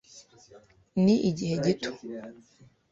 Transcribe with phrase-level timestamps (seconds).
[1.03, 1.91] Ni igihe gito.